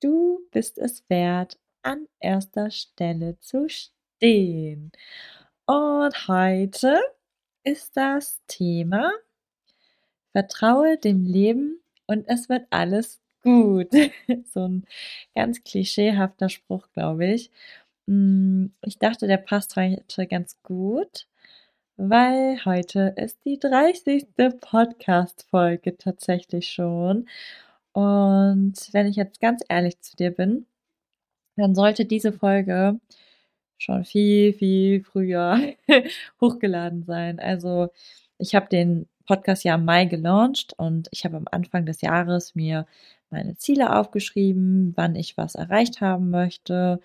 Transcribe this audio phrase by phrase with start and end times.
[0.00, 4.92] Du bist es wert, an erster Stelle zu stehen.
[5.66, 7.00] Und heute
[7.62, 9.12] ist das Thema
[10.32, 13.90] Vertraue dem Leben und es wird alles gut.
[14.52, 14.86] so ein
[15.34, 17.50] ganz klischeehafter Spruch, glaube ich.
[18.06, 21.26] Mm, ich dachte, der passt heute ganz gut
[21.96, 24.26] weil heute ist die 30.
[24.60, 27.28] Podcast-Folge tatsächlich schon.
[27.94, 30.66] Und wenn ich jetzt ganz ehrlich zu dir bin,
[31.56, 33.00] dann sollte diese Folge
[33.78, 35.58] schon viel, viel früher
[36.40, 37.38] hochgeladen sein.
[37.38, 37.90] Also
[38.38, 42.54] ich habe den Podcast ja im Mai gelauncht und ich habe am Anfang des Jahres
[42.56, 42.86] mir
[43.30, 47.00] meine Ziele aufgeschrieben, wann ich was erreicht haben möchte.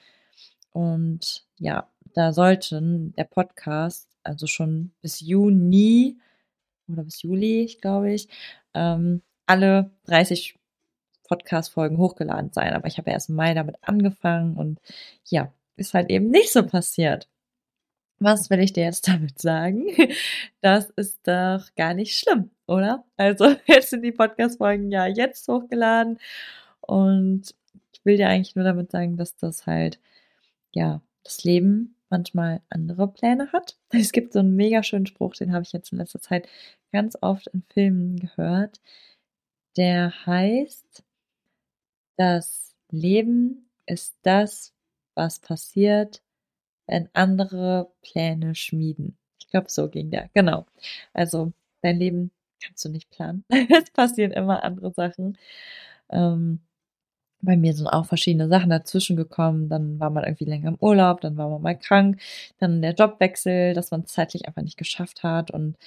[0.72, 6.18] Und ja, da sollten der Podcast also schon bis Juni
[6.88, 8.28] oder bis Juli, ich glaube ich,
[8.74, 10.59] ähm, alle 30
[11.30, 12.74] Podcast-Folgen hochgeladen sein.
[12.74, 14.80] Aber ich habe erst im Mai damit angefangen und
[15.26, 17.30] ja, ist halt eben nicht so passiert.
[18.20, 19.86] Was will ich dir jetzt damit sagen?
[20.62, 23.06] Das ist doch gar nicht schlimm, oder?
[23.16, 26.20] Also jetzt sind die Podcast-Folgen ja jetzt hochgeladen
[26.82, 27.56] und
[27.94, 30.00] ich will dir eigentlich nur damit sagen, dass das halt,
[30.74, 33.78] ja, das Leben manchmal andere Pläne hat.
[33.92, 36.48] Es gibt so einen mega schönen Spruch, den habe ich jetzt in letzter Zeit
[36.92, 38.82] ganz oft in Filmen gehört.
[39.78, 41.04] Der heißt,
[42.20, 44.74] das Leben ist das,
[45.16, 46.22] was passiert,
[46.86, 49.18] wenn andere Pläne schmieden.
[49.40, 50.30] Ich glaube, so ging der.
[50.34, 50.66] Genau.
[51.14, 52.32] Also dein Leben
[52.62, 53.46] kannst du nicht planen.
[53.50, 55.38] es passieren immer andere Sachen.
[56.10, 56.60] Ähm,
[57.42, 59.70] bei mir sind auch verschiedene Sachen dazwischen gekommen.
[59.70, 62.20] Dann war man irgendwie länger im Urlaub, dann war man mal krank,
[62.58, 65.52] dann der Jobwechsel, dass man es zeitlich einfach nicht geschafft hat.
[65.52, 65.78] Und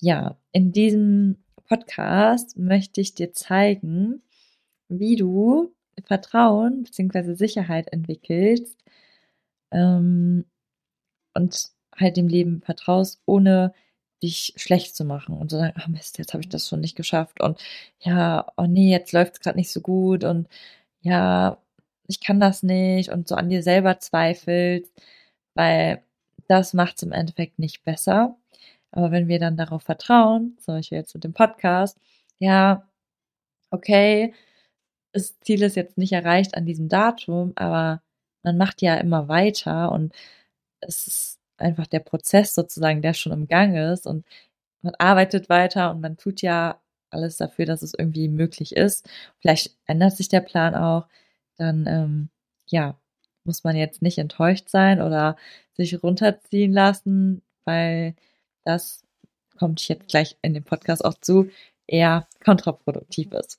[0.00, 4.22] ja, in diesem Podcast möchte ich dir zeigen,
[4.88, 7.34] wie du Vertrauen bzw.
[7.34, 8.78] Sicherheit entwickelst
[9.72, 10.44] ähm,
[11.34, 13.74] und halt dem Leben vertraust, ohne
[14.22, 16.96] dich schlecht zu machen und zu sagen, ah Mist, jetzt habe ich das schon nicht
[16.96, 17.60] geschafft und
[18.00, 20.48] ja, oh nee, jetzt läuft es gerade nicht so gut und
[21.02, 21.58] ja,
[22.08, 24.92] ich kann das nicht und so an dir selber zweifelst,
[25.54, 26.02] weil
[26.48, 28.36] das macht es im Endeffekt nicht besser.
[28.90, 31.98] Aber wenn wir dann darauf vertrauen, zum Beispiel jetzt mit dem Podcast,
[32.38, 32.88] ja,
[33.70, 34.34] okay,
[35.12, 38.02] das Ziel ist jetzt nicht erreicht an diesem Datum, aber
[38.42, 40.14] man macht ja immer weiter und
[40.80, 44.24] es ist einfach der Prozess sozusagen, der schon im Gang ist und
[44.82, 46.80] man arbeitet weiter und man tut ja
[47.10, 49.08] alles dafür, dass es irgendwie möglich ist.
[49.40, 51.06] Vielleicht ändert sich der Plan auch,
[51.56, 52.28] dann ähm,
[52.66, 52.96] ja,
[53.44, 55.36] muss man jetzt nicht enttäuscht sein oder
[55.74, 58.14] sich runterziehen lassen, weil
[58.64, 59.02] das
[59.58, 61.50] kommt jetzt gleich in dem Podcast auch zu,
[61.86, 63.58] eher kontraproduktiv ist.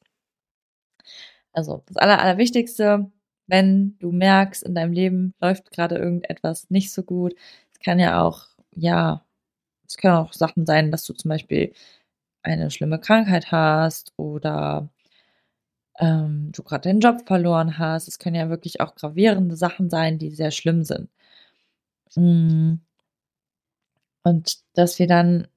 [1.54, 3.12] Also das Aller, Allerwichtigste,
[3.48, 7.34] wenn du merkst, in deinem Leben läuft gerade irgendetwas nicht so gut,
[7.84, 9.26] kann ja auch, ja,
[9.88, 11.74] es können auch Sachen sein, dass du zum Beispiel
[12.44, 14.90] eine schlimme Krankheit hast oder
[16.00, 18.08] ähm, du gerade deinen Job verloren hast.
[18.08, 21.10] Es können ja wirklich auch gravierende Sachen sein, die sehr schlimm sind.
[22.16, 22.76] Mm.
[24.24, 25.48] Und dass wir dann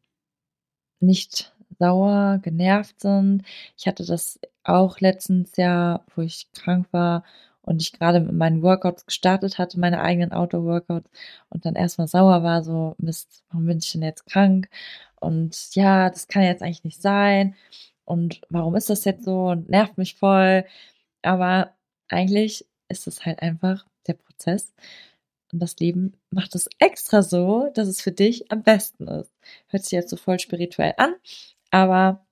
[1.01, 3.45] nicht sauer, genervt sind.
[3.77, 7.25] Ich hatte das auch letztens ja, wo ich krank war
[7.63, 11.11] und ich gerade mit meinen Workouts gestartet hatte, meine eigenen Outdoor-Workouts
[11.51, 14.69] und dann erstmal sauer war, so, Mist, warum bin ich denn jetzt krank?
[15.21, 17.55] Und ja, das kann jetzt eigentlich nicht sein.
[18.05, 19.47] Und warum ist das jetzt so?
[19.51, 20.65] Und nervt mich voll.
[21.23, 21.73] Aber
[22.09, 24.73] eigentlich ist es halt einfach der Prozess.
[25.53, 29.33] Und das Leben macht es extra so, dass es für dich am besten ist.
[29.69, 31.15] Hört sich jetzt so voll spirituell an,
[31.71, 32.25] aber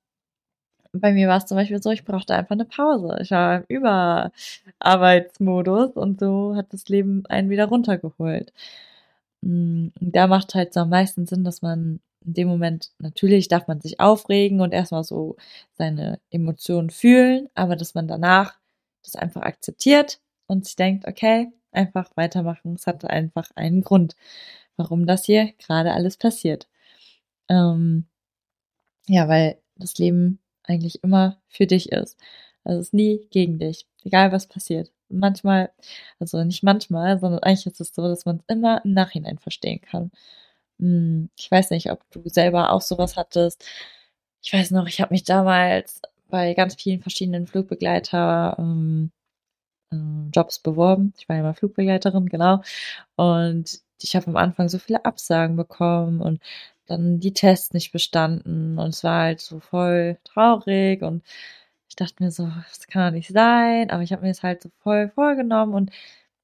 [0.92, 3.18] bei mir war es zum Beispiel so, ich brauchte einfach eine Pause.
[3.22, 8.52] Ich war im Überarbeitsmodus und so hat das Leben einen wieder runtergeholt.
[9.42, 13.66] Hm, da macht halt so am meisten Sinn, dass man in dem Moment, natürlich darf
[13.68, 15.36] man sich aufregen und erstmal so
[15.72, 18.58] seine Emotionen fühlen, aber dass man danach
[19.04, 22.74] das einfach akzeptiert und sich denkt, okay, einfach weitermachen.
[22.74, 24.16] Es hatte einfach einen Grund,
[24.76, 26.68] warum das hier gerade alles passiert.
[27.48, 28.06] Ähm,
[29.08, 30.39] ja, weil das Leben
[30.70, 32.18] eigentlich immer für dich ist.
[32.64, 34.92] Also es ist nie gegen dich, egal was passiert.
[35.08, 35.72] Manchmal,
[36.20, 39.80] also nicht manchmal, sondern eigentlich ist es so, dass man es immer im Nachhinein verstehen
[39.80, 40.10] kann.
[40.80, 43.64] Hm, ich weiß nicht, ob du selber auch sowas hattest.
[44.42, 49.12] Ich weiß noch, ich habe mich damals bei ganz vielen verschiedenen Flugbegleiter ähm,
[49.92, 49.96] äh,
[50.34, 51.14] Jobs beworben.
[51.18, 52.62] Ich war ja mal Flugbegleiterin, genau.
[53.16, 56.40] Und ich habe am Anfang so viele Absagen bekommen und
[56.90, 61.24] dann die Tests nicht bestanden und es war halt so voll traurig und
[61.88, 64.62] ich dachte mir so, das kann doch nicht sein, aber ich habe mir das halt
[64.62, 65.90] so voll vorgenommen und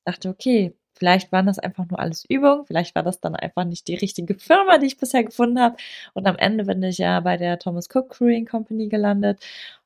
[0.05, 3.89] dachte, okay, vielleicht waren das einfach nur alles Übungen, vielleicht war das dann einfach nicht
[3.89, 5.77] die richtige Firma, die ich bisher gefunden habe
[6.15, 9.45] und am Ende bin ich ja bei der Thomas Cook Crewing Company gelandet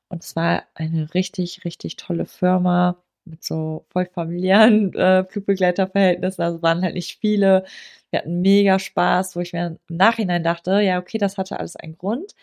[0.09, 6.61] und es war eine richtig, richtig tolle Firma mit so voll familiären äh, Flugbegleiterverhältnissen, also
[6.61, 7.65] waren halt nicht viele.
[8.09, 11.75] Wir hatten mega Spaß, wo ich mir im Nachhinein dachte, ja, okay, das hatte alles
[11.75, 12.35] einen Grund,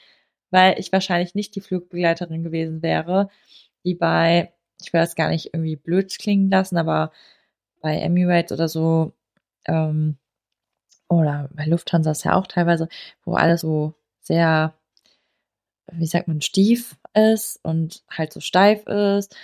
[0.51, 3.31] weil ich wahrscheinlich nicht die Flugbegleiterin gewesen wäre,
[3.85, 4.53] die bei,
[4.83, 7.13] ich will das gar nicht irgendwie blöd klingen lassen, aber
[7.81, 9.13] bei Emirates oder so,
[9.67, 10.19] ähm,
[11.09, 12.89] oder bei Lufthansa ist ja auch teilweise,
[13.25, 14.75] wo alles so sehr,
[15.93, 19.35] wie sagt man, stief ist und halt so steif ist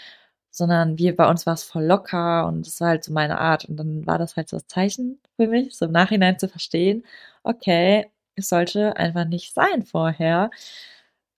[0.54, 3.64] sondern wir, bei uns war es voll locker und es war halt so meine Art.
[3.64, 7.04] Und dann war das halt so das Zeichen für mich, so im Nachhinein zu verstehen,
[7.42, 8.06] okay,
[8.36, 10.50] es sollte einfach nicht sein vorher,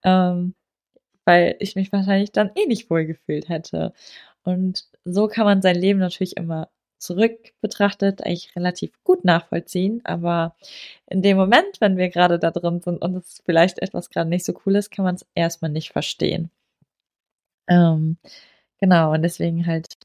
[0.05, 0.55] ähm,
[1.25, 3.93] weil ich mich wahrscheinlich dann eh nicht wohl gefühlt hätte.
[4.45, 10.57] Und so kann man sein Leben natürlich immer zurück betrachtet eigentlich relativ gut nachvollziehen, aber
[11.07, 14.45] in dem Moment, wenn wir gerade da drin sind und es vielleicht etwas gerade nicht
[14.45, 16.51] so cool ist, kann man es erstmal nicht verstehen.
[17.69, 18.17] Ähm,
[18.87, 19.97] Genau, und deswegen halt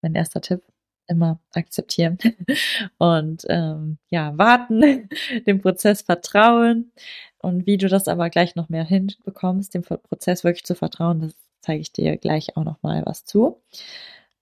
[0.00, 0.62] mein erster Tipp,
[1.06, 2.16] immer akzeptieren
[2.98, 5.10] und ähm, ja, warten,
[5.46, 6.90] dem Prozess vertrauen
[7.36, 11.34] und wie du das aber gleich noch mehr hinbekommst, dem Prozess wirklich zu vertrauen, das
[11.60, 13.60] zeige ich dir gleich auch noch mal was zu.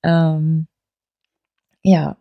[0.05, 0.69] Ähm,
[1.83, 2.17] ja,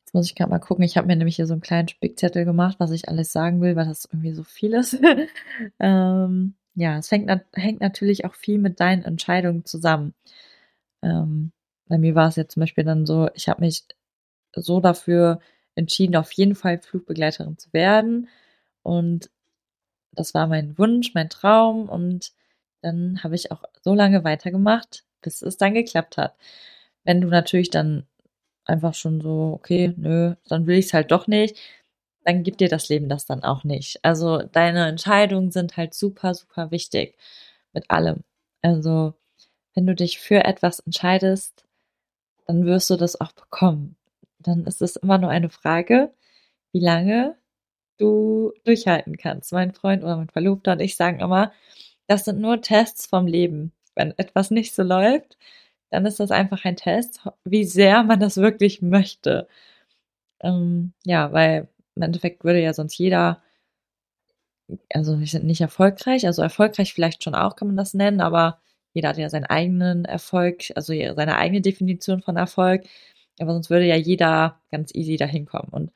[0.00, 0.84] jetzt muss ich gerade mal gucken.
[0.84, 3.76] Ich habe mir nämlich hier so einen kleinen Spickzettel gemacht, was ich alles sagen will,
[3.76, 4.98] weil das irgendwie so viel ist.
[5.78, 10.14] ähm, ja, es fängt, hängt natürlich auch viel mit deinen Entscheidungen zusammen.
[11.04, 11.52] Ähm,
[11.88, 13.84] bei mir war es jetzt zum Beispiel dann so, ich habe mich
[14.56, 15.40] so dafür
[15.76, 18.28] entschieden, auf jeden Fall Flugbegleiterin zu werden.
[18.82, 19.30] Und
[20.12, 21.88] das war mein Wunsch, mein Traum.
[21.88, 22.32] Und
[22.82, 26.36] dann habe ich auch so lange weitergemacht, bis es dann geklappt hat.
[27.04, 28.06] Wenn du natürlich dann
[28.66, 31.58] einfach schon so, okay, nö, dann will ich es halt doch nicht,
[32.24, 34.00] dann gibt dir das Leben das dann auch nicht.
[34.04, 37.16] Also deine Entscheidungen sind halt super, super wichtig
[37.74, 38.24] mit allem.
[38.62, 39.14] Also
[39.74, 41.64] wenn du dich für etwas entscheidest,
[42.46, 43.96] dann wirst du das auch bekommen.
[44.38, 46.12] Dann ist es immer nur eine Frage,
[46.72, 47.36] wie lange
[47.98, 49.52] du durchhalten kannst.
[49.52, 51.52] Mein Freund oder mein Verlobter und ich sagen immer,
[52.06, 53.72] das sind nur Tests vom Leben.
[53.94, 55.38] Wenn etwas nicht so läuft,
[55.90, 59.48] dann ist das einfach ein Test, wie sehr man das wirklich möchte.
[60.40, 63.42] Ähm, ja, weil im Endeffekt würde ja sonst jeder,
[64.92, 68.60] also wir sind nicht erfolgreich, also erfolgreich vielleicht schon auch, kann man das nennen, aber
[68.94, 72.84] jeder hat ja seinen eigenen Erfolg, also seine eigene Definition von Erfolg.
[73.40, 75.68] Aber sonst würde ja jeder ganz easy dahin kommen.
[75.70, 75.92] Und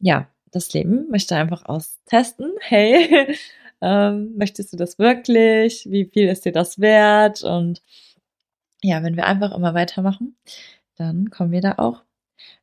[0.00, 2.52] ja, das Leben möchte einfach austesten.
[2.60, 3.36] Hey,
[3.80, 5.86] ähm, möchtest du das wirklich?
[5.90, 7.42] Wie viel ist dir das wert?
[7.42, 7.82] Und
[8.82, 10.36] ja, wenn wir einfach immer weitermachen,
[10.96, 12.02] dann kommen wir da auch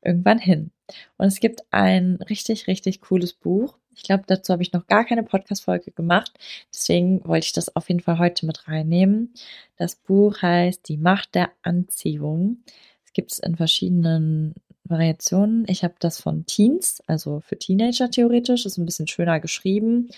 [0.03, 0.71] irgendwann hin.
[1.17, 3.77] Und es gibt ein richtig, richtig cooles Buch.
[3.97, 6.31] Ich glaube, dazu habe ich noch gar keine Podcast-Folge gemacht.
[6.73, 9.33] Deswegen wollte ich das auf jeden Fall heute mit reinnehmen.
[9.75, 12.63] Das Buch heißt Die Macht der Anziehung.
[13.03, 15.65] Es gibt es in verschiedenen Variationen.
[15.67, 20.09] Ich habe das von Teens, also für Teenager theoretisch, ist ein bisschen schöner geschrieben.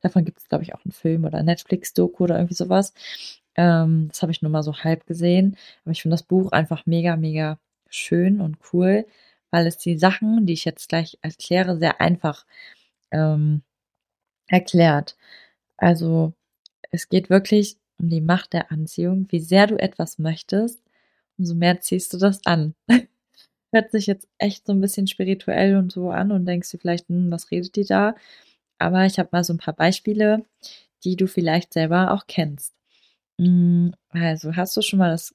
[0.00, 2.92] Davon gibt es, glaube ich, auch einen Film oder Netflix-Doku oder irgendwie sowas.
[3.54, 5.56] Ähm, das habe ich nur mal so halb gesehen.
[5.84, 9.06] Aber ich finde das Buch einfach mega, mega schön und cool,
[9.50, 12.44] weil es die Sachen, die ich jetzt gleich erkläre, sehr einfach
[13.12, 13.62] ähm,
[14.48, 15.16] erklärt.
[15.78, 16.34] Also
[16.92, 19.26] es geht wirklich um die Macht der Anziehung.
[19.30, 20.82] Wie sehr du etwas möchtest,
[21.38, 22.74] umso mehr ziehst du das an.
[23.72, 27.08] Hört sich jetzt echt so ein bisschen spirituell und so an und denkst du vielleicht,
[27.08, 28.14] hm, was redet die da?
[28.78, 30.44] Aber ich habe mal so ein paar Beispiele,
[31.04, 32.74] die du vielleicht selber auch kennst.
[33.40, 35.34] Hm, also, hast du schon mal das,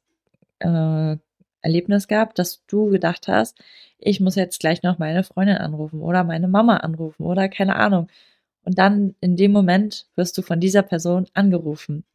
[0.59, 1.17] äh,
[1.63, 3.57] Erlebnis gehabt, dass du gedacht hast:
[3.99, 8.07] „Ich muss jetzt gleich noch meine Freundin anrufen oder meine Mama anrufen oder keine Ahnung.“
[8.65, 12.05] Und dann in dem Moment wirst du von dieser Person angerufen.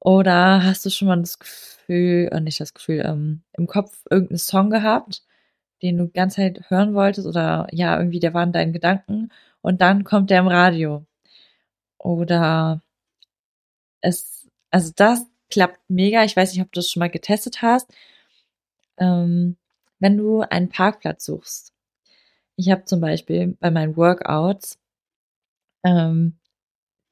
[0.00, 4.38] Oder hast du schon mal das Gefühl äh, nicht das Gefühl, ähm, im Kopf irgendeinen
[4.38, 5.22] Song gehabt,
[5.82, 9.30] den du die ganze Zeit hören wolltest oder ja, irgendwie der war in deinen Gedanken
[9.62, 11.06] und dann kommt der im Radio.
[11.98, 12.82] Oder
[14.00, 16.24] es also das klappt mega.
[16.24, 17.92] Ich weiß nicht, ob du das schon mal getestet hast.
[18.98, 19.56] Ähm,
[19.98, 21.72] wenn du einen Parkplatz suchst.
[22.56, 24.78] Ich habe zum Beispiel bei meinen Workouts,
[25.84, 26.38] ähm,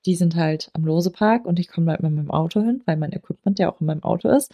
[0.07, 3.13] die sind halt am Losepark und ich komme halt mit meinem Auto hin, weil mein
[3.13, 4.53] Equipment ja auch in meinem Auto ist.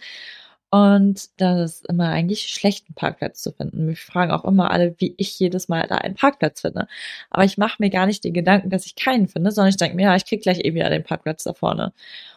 [0.69, 3.85] Und da ist immer eigentlich schlecht, einen Parkplatz zu finden.
[3.85, 6.87] Mich fragen auch immer alle, wie ich jedes Mal da einen Parkplatz finde.
[7.29, 9.95] Aber ich mache mir gar nicht den Gedanken, dass ich keinen finde, sondern ich denke
[9.95, 11.93] mir, ja, ich krieg gleich eben wieder den Parkplatz da vorne.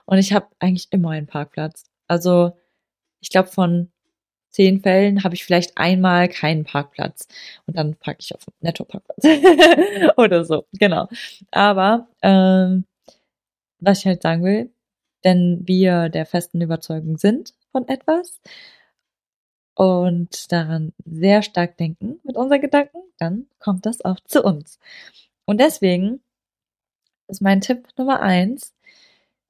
[0.06, 1.84] Und ich habe eigentlich immer einen Parkplatz.
[2.06, 2.52] Also
[3.20, 3.90] ich glaube, von
[4.50, 7.28] zehn Fällen habe ich vielleicht einmal keinen Parkplatz.
[7.66, 9.24] Und dann parke ich auf dem Netto-Parkplatz.
[10.16, 11.08] Oder so, genau.
[11.50, 12.84] Aber ähm,
[13.78, 14.70] was ich halt sagen will,
[15.22, 18.40] wenn wir der festen Überzeugung sind von etwas
[19.74, 24.78] und daran sehr stark denken mit unseren Gedanken, dann kommt das auch zu uns.
[25.44, 26.20] Und deswegen
[27.28, 28.74] ist mein Tipp Nummer eins,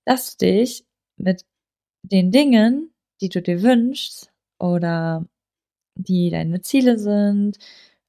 [0.05, 0.85] dass du dich
[1.17, 1.45] mit
[2.03, 4.30] den Dingen, die du dir wünschst
[4.61, 5.27] oder
[5.97, 7.59] die deine Ziele sind,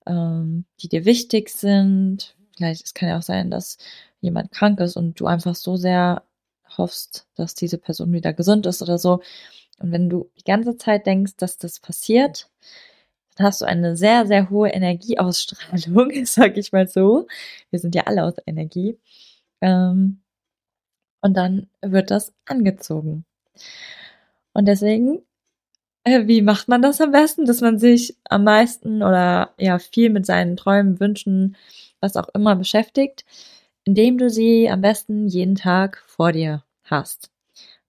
[0.08, 2.36] ähm, die dir wichtig sind.
[2.58, 3.78] Vielleicht, es kann ja auch sein, dass
[4.22, 6.24] jemand krank ist und du einfach so sehr
[6.78, 9.22] hoffst, dass diese Person wieder gesund ist oder so.
[9.80, 12.50] Und wenn du die ganze Zeit denkst, dass das passiert,
[13.36, 17.28] dann hast du eine sehr, sehr hohe Energieausstrahlung, sag ich mal so.
[17.72, 19.00] Wir sind ja alle aus Energie.
[19.62, 20.22] Ähm,
[21.22, 23.26] und dann wird das angezogen.
[24.54, 25.24] Und deswegen,
[26.04, 30.10] äh, wie macht man das am besten, dass man sich am meisten oder ja viel
[30.10, 31.56] mit seinen Träumen, Wünschen,
[32.00, 33.26] was auch immer beschäftigt?
[33.84, 37.32] indem du sie am besten jeden Tag vor dir hast.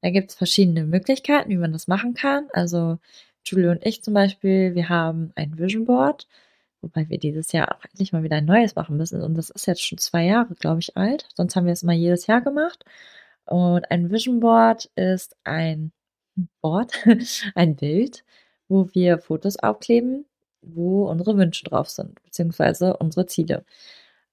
[0.00, 2.48] Da gibt es verschiedene Möglichkeiten, wie man das machen kann.
[2.52, 2.98] Also
[3.44, 6.28] Julie und ich zum Beispiel, wir haben ein Vision Board,
[6.80, 9.22] wobei wir dieses Jahr auch endlich mal wieder ein neues machen müssen.
[9.22, 11.28] Und das ist jetzt schon zwei Jahre, glaube ich, alt.
[11.34, 12.84] Sonst haben wir es immer jedes Jahr gemacht.
[13.44, 15.92] Und ein Vision Board ist ein
[16.60, 16.92] Board,
[17.54, 18.24] ein Bild,
[18.68, 20.26] wo wir Fotos aufkleben,
[20.62, 23.64] wo unsere Wünsche drauf sind, beziehungsweise unsere Ziele.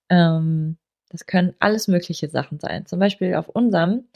[0.09, 0.77] Ähm,
[1.09, 2.85] das können alles mögliche Sachen sein.
[2.85, 4.07] Zum Beispiel auf unserem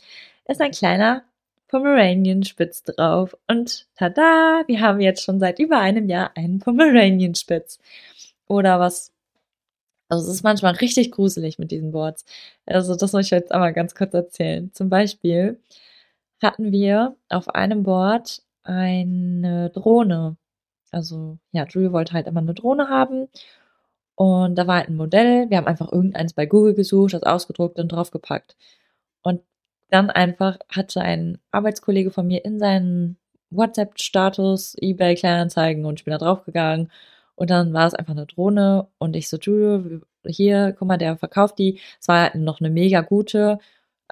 [0.48, 1.24] ist ein kleiner
[1.68, 3.36] Pomeranian-Spitz drauf.
[3.48, 7.80] Und tada, wir haben jetzt schon seit über einem Jahr einen Pomeranian-Spitz.
[8.48, 9.14] Oder was
[10.10, 12.26] also es ist manchmal richtig gruselig mit diesen Boards.
[12.66, 14.72] Also das muss ich jetzt einmal ganz kurz erzählen.
[14.74, 15.60] Zum Beispiel
[16.42, 20.38] hatten wir auf einem Board eine Drohne.
[20.92, 23.28] Also ja, Julie wollte halt immer eine Drohne haben
[24.16, 25.50] und da war halt ein Modell.
[25.50, 28.56] Wir haben einfach irgendeins bei Google gesucht, das ausgedruckt und draufgepackt.
[29.24, 29.42] Und
[29.90, 33.18] dann einfach hatte ein Arbeitskollege von mir in seinen
[33.52, 36.92] WhatsApp-Status eBay Kleinanzeigen und ich bin da draufgegangen.
[37.36, 41.18] Und dann war es einfach eine Drohne und ich so, Julio, hier, guck mal, der
[41.18, 41.80] verkauft die.
[42.00, 43.60] Es war halt noch eine mega gute,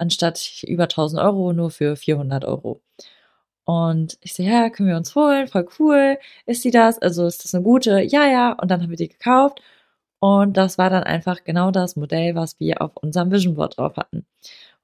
[0.02, 2.82] anstatt über 1000 Euro nur für 400 Euro.
[3.66, 6.18] Und ich so, ja, können wir uns holen, voll cool.
[6.46, 7.00] Ist sie das?
[7.00, 8.02] Also ist das eine gute?
[8.02, 8.54] Ja, ja.
[8.54, 9.62] Und dann haben wir die gekauft
[10.22, 13.98] und das war dann einfach genau das Modell, was wir auf unserem Vision Board drauf
[13.98, 14.26] hatten.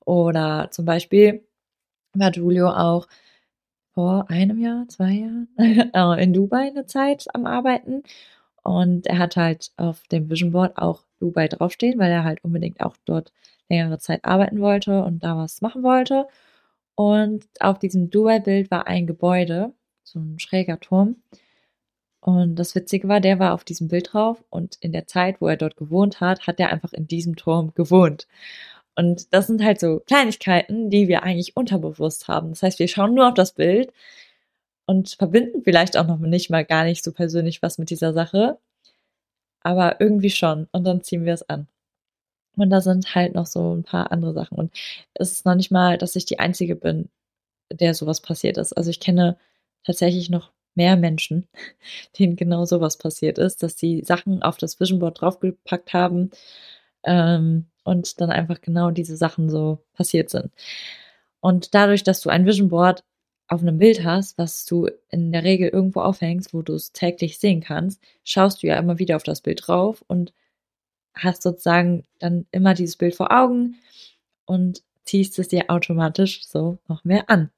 [0.05, 1.45] Oder zum Beispiel
[2.13, 3.07] war Julio auch
[3.93, 8.03] vor einem Jahr, zwei Jahren äh, in Dubai eine Zeit am Arbeiten.
[8.63, 12.81] Und er hat halt auf dem Vision Board auch Dubai draufstehen, weil er halt unbedingt
[12.81, 13.31] auch dort
[13.69, 16.27] längere Zeit arbeiten wollte und da was machen wollte.
[16.95, 21.17] Und auf diesem Dubai-Bild war ein Gebäude, so ein schräger Turm.
[22.21, 25.47] Und das Witzige war, der war auf diesem Bild drauf und in der Zeit, wo
[25.47, 28.27] er dort gewohnt hat, hat er einfach in diesem Turm gewohnt.
[28.95, 32.49] Und das sind halt so Kleinigkeiten, die wir eigentlich unterbewusst haben.
[32.49, 33.93] Das heißt, wir schauen nur auf das Bild
[34.87, 38.57] und verbinden vielleicht auch noch nicht mal gar nicht so persönlich was mit dieser Sache,
[39.61, 40.67] aber irgendwie schon.
[40.71, 41.67] Und dann ziehen wir es an.
[42.57, 44.57] Und da sind halt noch so ein paar andere Sachen.
[44.57, 44.73] Und
[45.13, 47.09] es ist noch nicht mal, dass ich die Einzige bin,
[47.71, 48.73] der sowas passiert ist.
[48.73, 49.37] Also ich kenne
[49.85, 51.47] tatsächlich noch mehr Menschen,
[52.19, 56.31] denen genau sowas passiert ist, dass sie Sachen auf das Vision Board draufgepackt haben
[57.03, 60.51] ähm, und dann einfach genau diese Sachen so passiert sind.
[61.39, 63.03] Und dadurch, dass du ein Vision Board
[63.47, 67.39] auf einem Bild hast, was du in der Regel irgendwo aufhängst, wo du es täglich
[67.39, 70.33] sehen kannst, schaust du ja immer wieder auf das Bild drauf und
[71.17, 73.75] hast sozusagen dann immer dieses Bild vor Augen
[74.45, 77.51] und ziehst es dir automatisch so noch mehr an.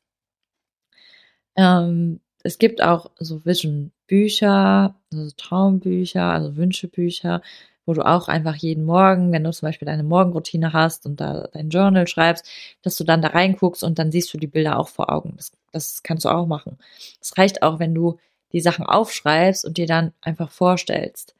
[1.55, 7.41] Ähm, es gibt auch so Vision-Bücher, also Traumbücher, also Wünschebücher,
[7.85, 11.47] wo du auch einfach jeden Morgen, wenn du zum Beispiel deine Morgenroutine hast und da
[11.51, 12.47] dein Journal schreibst,
[12.83, 15.33] dass du dann da reinguckst und dann siehst du die Bilder auch vor Augen.
[15.37, 16.77] Das, das kannst du auch machen.
[17.19, 18.19] Es reicht auch, wenn du
[18.53, 21.35] die Sachen aufschreibst und dir dann einfach vorstellst.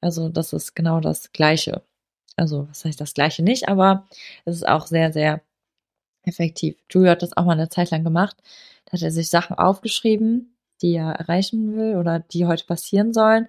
[0.00, 1.82] Also das ist genau das Gleiche.
[2.36, 4.06] Also was heißt das Gleiche nicht, aber
[4.44, 5.42] es ist auch sehr, sehr
[6.24, 6.76] effektiv.
[6.90, 8.36] Julio hat das auch mal eine Zeit lang gemacht.
[8.86, 13.48] Da hat er sich Sachen aufgeschrieben, die er erreichen will oder die heute passieren sollen.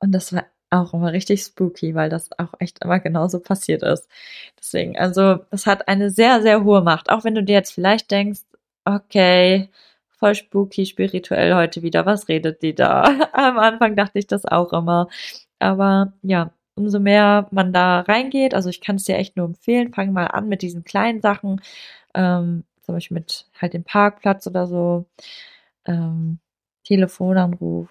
[0.00, 4.08] Und das war auch immer richtig spooky, weil das auch echt immer genauso passiert ist.
[4.58, 7.10] Deswegen, also, das hat eine sehr, sehr hohe Macht.
[7.10, 8.40] Auch wenn du dir jetzt vielleicht denkst,
[8.84, 9.70] okay,
[10.18, 13.02] voll spooky, spirituell heute wieder, was redet die da?
[13.32, 15.08] Am Anfang dachte ich das auch immer.
[15.62, 19.92] Aber ja, umso mehr man da reingeht, also ich kann es dir echt nur empfehlen,
[19.94, 21.60] fang mal an mit diesen kleinen Sachen,
[22.14, 25.06] ähm, zum Beispiel mit halt dem Parkplatz oder so,
[25.86, 26.38] ähm,
[26.84, 27.88] Telefonanruf,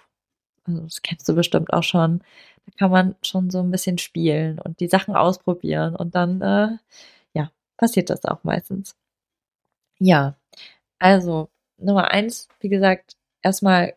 [0.66, 2.22] also das kennst du bestimmt auch schon.
[2.68, 6.70] Da kann man schon so ein bisschen spielen und die Sachen ausprobieren und dann, äh,
[7.36, 8.96] ja, passiert das auch meistens.
[10.00, 10.36] Ja,
[11.00, 13.96] also Nummer eins, wie gesagt, erstmal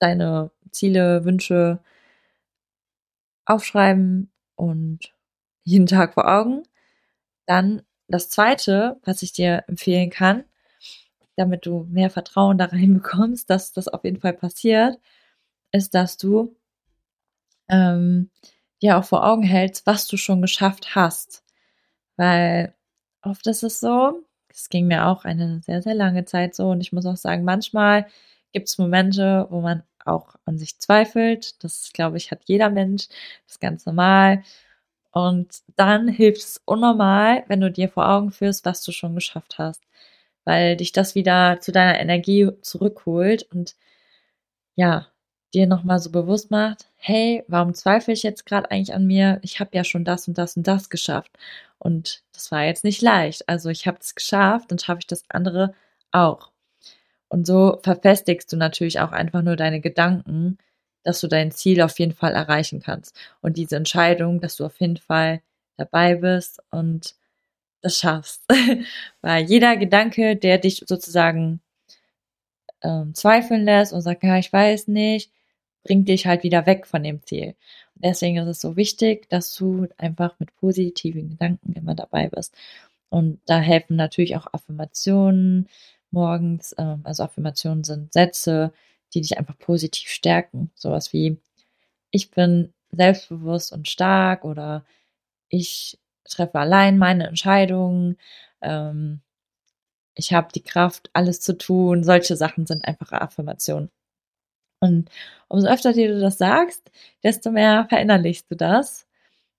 [0.00, 1.78] deine Ziele, Wünsche
[3.46, 5.12] aufschreiben und
[5.64, 6.62] jeden Tag vor Augen.
[7.46, 10.44] Dann das zweite, was ich dir empfehlen kann,
[11.36, 14.98] damit du mehr Vertrauen da reinbekommst, dass das auf jeden Fall passiert,
[15.72, 16.56] ist, dass du
[17.68, 18.30] ähm,
[18.82, 21.44] dir auch vor Augen hältst, was du schon geschafft hast.
[22.16, 22.74] Weil
[23.22, 26.80] oft ist es so, es ging mir auch eine sehr, sehr lange Zeit so und
[26.80, 28.06] ich muss auch sagen, manchmal
[28.52, 31.62] gibt es Momente, wo man auch an sich zweifelt.
[31.64, 33.08] Das, glaube ich, hat jeder Mensch.
[33.46, 34.42] Das ist ganz normal.
[35.12, 39.58] Und dann hilft es unnormal, wenn du dir vor Augen führst, was du schon geschafft
[39.58, 39.82] hast.
[40.44, 43.76] Weil dich das wieder zu deiner Energie zurückholt und
[44.76, 45.06] ja,
[45.54, 49.38] dir nochmal so bewusst macht, hey, warum zweifle ich jetzt gerade eigentlich an mir?
[49.42, 51.32] Ich habe ja schon das und das und das geschafft.
[51.78, 53.48] Und das war jetzt nicht leicht.
[53.48, 55.74] Also ich habe es geschafft, dann schaffe ich das andere
[56.12, 56.49] auch.
[57.30, 60.58] Und so verfestigst du natürlich auch einfach nur deine Gedanken,
[61.04, 63.16] dass du dein Ziel auf jeden Fall erreichen kannst.
[63.40, 65.40] Und diese Entscheidung, dass du auf jeden Fall
[65.76, 67.14] dabei bist und
[67.82, 68.42] das schaffst.
[69.22, 71.60] Weil jeder Gedanke, der dich sozusagen
[72.82, 75.32] ähm, zweifeln lässt und sagt, ja, ich weiß nicht,
[75.84, 77.54] bringt dich halt wieder weg von dem Ziel.
[77.94, 82.54] Und deswegen ist es so wichtig, dass du einfach mit positiven Gedanken immer dabei bist.
[83.08, 85.68] Und da helfen natürlich auch Affirmationen
[86.12, 86.74] morgens.
[86.78, 88.72] Ähm, also Affirmationen sind Sätze,
[89.14, 90.70] die dich einfach positiv stärken.
[90.74, 91.38] Sowas wie,
[92.10, 94.84] ich bin selbstbewusst und stark oder
[95.50, 98.18] ich treffe allein meine Entscheidungen.
[98.62, 99.20] Ähm,
[100.14, 102.04] ich habe die Kraft, alles zu tun.
[102.04, 103.90] Solche Sachen sind einfache Affirmationen.
[104.80, 105.10] Und
[105.48, 106.90] umso öfter dir du das sagst,
[107.22, 109.06] desto mehr verinnerlichst du das.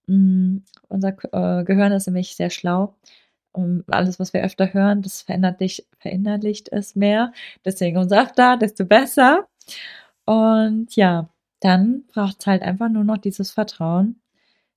[0.08, 0.66] Mhm.
[0.90, 2.96] Unser äh, Gehirn ist nämlich sehr schlau.
[3.54, 7.34] Und alles, was wir öfter hören, das verinnerlicht, verinnerlicht es mehr.
[7.66, 9.48] Deswegen umso öfter, desto besser.
[10.26, 14.22] Und ja, dann braucht es halt einfach nur noch dieses Vertrauen,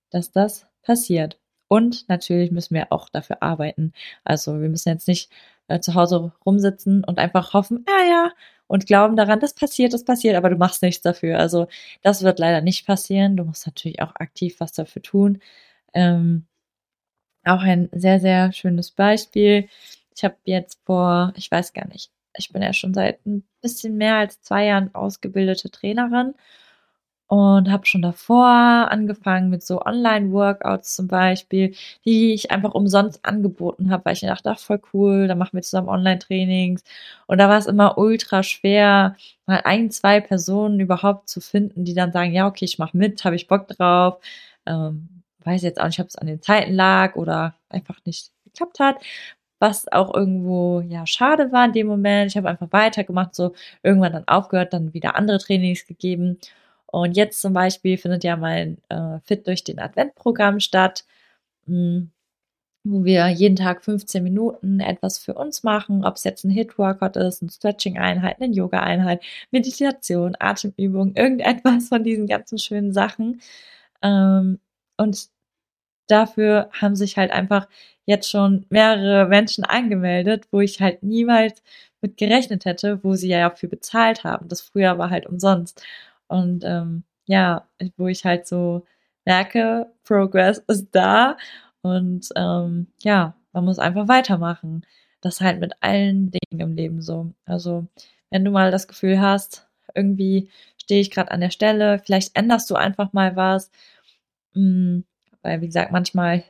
[0.09, 1.39] dass das passiert.
[1.67, 3.93] Und natürlich müssen wir auch dafür arbeiten.
[4.23, 5.31] Also wir müssen jetzt nicht
[5.67, 8.31] äh, zu Hause rumsitzen und einfach hoffen, ah ja,
[8.67, 11.39] und glauben daran, das passiert, das passiert, aber du machst nichts dafür.
[11.39, 11.67] Also
[12.01, 13.37] das wird leider nicht passieren.
[13.37, 15.39] Du musst natürlich auch aktiv was dafür tun.
[15.93, 16.45] Ähm,
[17.45, 19.67] auch ein sehr, sehr schönes Beispiel.
[20.15, 23.97] Ich habe jetzt vor, ich weiß gar nicht, ich bin ja schon seit ein bisschen
[23.97, 26.35] mehr als zwei Jahren ausgebildete Trainerin
[27.27, 31.73] und habe schon davor angefangen mit so Online-Workouts zum Beispiel,
[32.05, 35.63] die ich einfach umsonst angeboten habe, weil ich dachte, ach, voll cool, da machen wir
[35.63, 36.83] zusammen Online-Trainings.
[37.27, 39.15] Und da war es immer ultra schwer,
[39.47, 43.23] mal ein, zwei Personen überhaupt zu finden, die dann sagen, ja, okay, ich mache mit,
[43.25, 44.19] habe ich Bock drauf.
[44.67, 45.14] Ähm,
[45.45, 48.97] weiß jetzt auch nicht, ob es an den Zeiten lag oder einfach nicht geklappt hat
[49.57, 52.29] was auch irgendwo ja schade war in dem Moment.
[52.29, 53.53] Ich habe einfach weitergemacht, so
[53.83, 56.37] irgendwann dann aufgehört, dann wieder andere Trainings gegeben
[56.95, 61.05] und jetzt zum Beispiel findet ja mein äh, Fit durch den Adventprogramm statt,
[61.67, 62.11] mh, hm,
[62.85, 67.17] wo wir jeden Tag 15 Minuten etwas für uns machen, ob es jetzt ein Hit-Workout
[67.17, 73.41] ist, eine Stretching-Einheit, eine Yoga-Einheit, Meditation, Atemübung, irgendetwas von diesen ganzen schönen Sachen.
[74.03, 74.59] Ähm,
[74.97, 75.29] und
[76.07, 77.67] dafür haben sich halt einfach
[78.05, 81.61] jetzt schon mehrere Menschen angemeldet, wo ich halt niemals
[82.01, 84.47] mit gerechnet hätte, wo sie ja dafür bezahlt haben.
[84.47, 85.83] Das früher war halt umsonst.
[86.27, 88.85] Und ähm, ja, wo ich halt so
[89.25, 91.37] merke, Progress ist da
[91.81, 94.85] und ähm, ja, man muss einfach weitermachen.
[95.21, 97.31] das halt mit allen Dingen im Leben so.
[97.45, 97.87] Also,
[98.29, 100.49] wenn du mal das Gefühl hast, irgendwie
[100.81, 103.71] stehe ich gerade an der Stelle, vielleicht änderst du einfach mal was.
[104.53, 105.03] Mh,
[105.45, 106.43] weil, wie gesagt, manchmal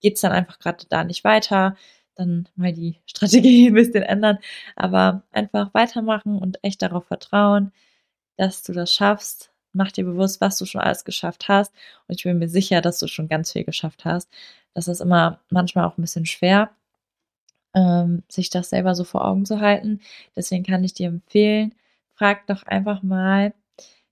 [0.00, 1.76] geht's dann einfach gerade da nicht weiter.
[2.16, 4.38] Dann mal die Strategie ein bisschen ändern.
[4.76, 7.72] Aber einfach weitermachen und echt darauf vertrauen,
[8.36, 9.52] dass du das schaffst.
[9.72, 11.72] Mach dir bewusst, was du schon alles geschafft hast.
[12.08, 14.30] Und ich bin mir sicher, dass du schon ganz viel geschafft hast.
[14.74, 16.70] Das ist immer manchmal auch ein bisschen schwer,
[17.74, 20.00] ähm, sich das selber so vor Augen zu halten.
[20.36, 21.74] Deswegen kann ich dir empfehlen,
[22.14, 23.54] frag doch einfach mal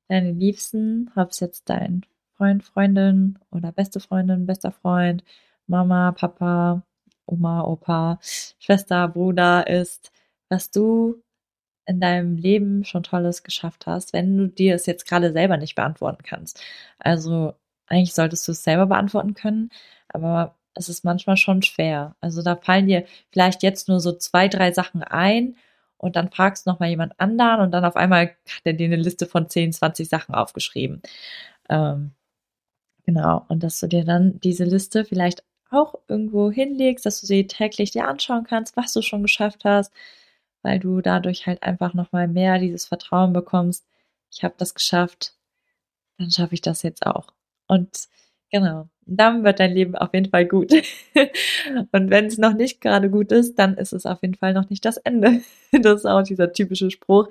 [0.08, 2.04] deine Liebsten, ob es jetzt dein
[2.36, 5.24] Freund, Freundin oder beste Freundin, bester Freund,
[5.66, 6.82] Mama, Papa,
[7.26, 8.18] Oma, Opa,
[8.58, 10.12] Schwester, Bruder ist,
[10.48, 11.22] was du
[11.86, 15.76] in deinem Leben schon Tolles geschafft hast, wenn du dir es jetzt gerade selber nicht
[15.76, 16.60] beantworten kannst.
[16.98, 17.54] Also
[17.86, 19.70] eigentlich solltest du es selber beantworten können,
[20.08, 22.16] aber es ist manchmal schon schwer.
[22.20, 25.56] Also da fallen dir vielleicht jetzt nur so zwei, drei Sachen ein
[25.96, 28.96] und dann fragst du nochmal jemand anderen und dann auf einmal hat er dir eine
[28.96, 31.00] Liste von 10, 20 Sachen aufgeschrieben.
[31.70, 32.12] Ähm,
[33.06, 33.44] genau.
[33.48, 37.90] Und dass du dir dann diese Liste vielleicht auch irgendwo hinlegst, dass du sie täglich
[37.92, 39.92] dir anschauen kannst, was du schon geschafft hast,
[40.62, 43.86] weil du dadurch halt einfach nochmal mehr dieses Vertrauen bekommst.
[44.30, 45.34] Ich habe das geschafft,
[46.18, 47.28] dann schaffe ich das jetzt auch.
[47.68, 48.08] Und
[48.50, 50.72] genau, dann wird dein Leben auf jeden Fall gut.
[51.92, 54.70] Und wenn es noch nicht gerade gut ist, dann ist es auf jeden Fall noch
[54.70, 55.42] nicht das Ende.
[55.72, 57.28] Das ist auch dieser typische Spruch.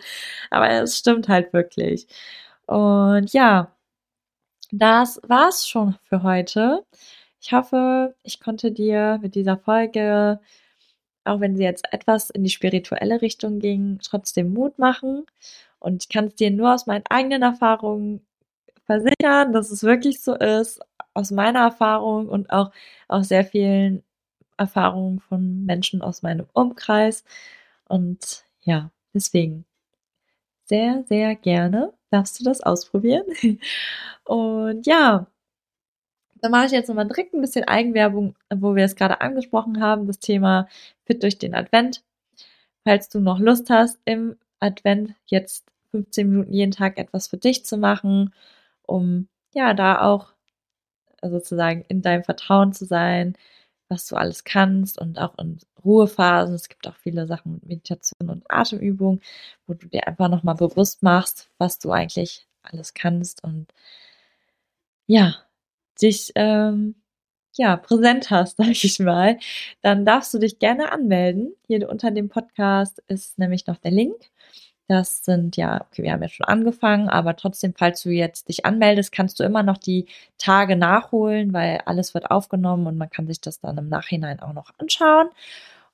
[0.52, 2.08] Aber es stimmt halt wirklich.
[2.68, 3.75] Und ja,
[4.72, 6.86] das war's schon für heute.
[7.42, 10.40] Ich hoffe, ich konnte dir mit dieser Folge,
[11.26, 15.26] auch wenn sie jetzt etwas in die spirituelle Richtung ging, trotzdem Mut machen.
[15.80, 18.26] Und ich kann es dir nur aus meinen eigenen Erfahrungen
[18.86, 20.82] versichern, dass es wirklich so ist,
[21.14, 22.72] aus meiner Erfahrung und auch
[23.08, 24.04] aus sehr vielen
[24.58, 27.24] Erfahrungen von Menschen aus meinem Umkreis.
[27.88, 29.66] Und ja, deswegen
[30.68, 33.26] sehr, sehr gerne darfst du das ausprobieren.
[34.26, 35.28] Und ja,
[36.42, 40.08] dann mache ich jetzt nochmal direkt ein bisschen Eigenwerbung, wo wir es gerade angesprochen haben,
[40.08, 40.68] das Thema
[41.06, 42.04] Fit durch den Advent.
[42.84, 47.66] Falls du noch Lust hast, im Advent jetzt 15 Minuten jeden Tag etwas für dich
[47.66, 48.34] zu machen,
[48.84, 50.34] um ja da auch
[51.22, 53.36] sozusagen in deinem Vertrauen zu sein,
[53.90, 56.56] was du alles kannst und auch in Ruhephasen.
[56.56, 59.22] Es gibt auch viele Sachen mit Meditation und Atemübung,
[59.68, 63.68] wo du dir einfach nochmal bewusst machst, was du eigentlich alles kannst und
[65.08, 65.36] ja,
[66.02, 66.96] dich ähm,
[67.54, 69.40] ja präsent hast, sag ich mal,
[69.82, 71.56] dann darfst du dich gerne anmelden.
[71.68, 74.16] Hier unter dem Podcast ist nämlich noch der Link.
[74.88, 78.66] Das sind ja, okay, wir haben ja schon angefangen, aber trotzdem, falls du jetzt dich
[78.66, 80.06] anmeldest, kannst du immer noch die
[80.38, 84.54] Tage nachholen, weil alles wird aufgenommen und man kann sich das dann im Nachhinein auch
[84.54, 85.30] noch anschauen.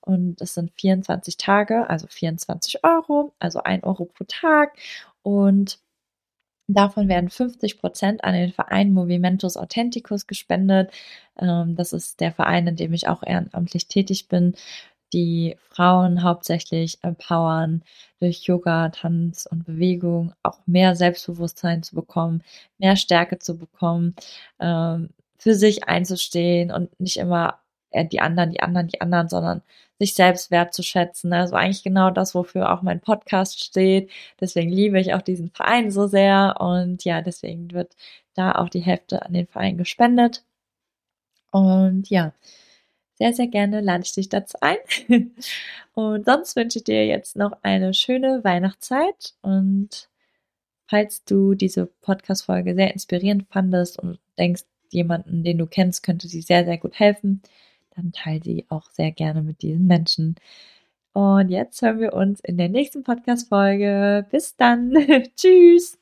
[0.01, 4.73] Und es sind 24 Tage, also 24 Euro, also 1 Euro pro Tag.
[5.23, 5.79] Und
[6.73, 10.91] Davon werden 50 Prozent an den Verein Movimentus Authenticus gespendet.
[11.37, 14.55] Ähm, das ist der Verein, in dem ich auch ehrenamtlich tätig bin,
[15.13, 17.83] die Frauen hauptsächlich empowern,
[18.19, 22.43] durch Yoga, Tanz und Bewegung auch mehr Selbstbewusstsein zu bekommen,
[22.77, 24.15] mehr Stärke zu bekommen,
[24.59, 27.59] ähm, für sich einzustehen und nicht immer
[27.91, 29.61] äh, die anderen, die anderen, die anderen, sondern
[29.99, 31.33] sich selbst wertzuschätzen.
[31.33, 34.11] Also eigentlich genau das, wofür auch mein Podcast steht.
[34.39, 37.95] Deswegen liebe ich auch diesen Verein so sehr und ja, deswegen wird
[38.35, 40.43] da auch die Hälfte an den Verein gespendet.
[41.51, 42.33] Und ja,
[43.21, 44.77] sehr, sehr gerne lade ich dich dazu ein.
[45.93, 50.09] Und sonst wünsche ich dir jetzt noch eine schöne Weihnachtszeit und
[50.87, 56.41] falls du diese Podcast-Folge sehr inspirierend fandest und denkst, jemanden, den du kennst, könnte sie
[56.41, 57.41] sehr, sehr gut helfen,
[57.95, 60.35] dann teile sie auch sehr gerne mit diesen Menschen.
[61.13, 64.25] Und jetzt hören wir uns in der nächsten Podcast-Folge.
[64.31, 64.93] Bis dann.
[65.35, 65.99] Tschüss.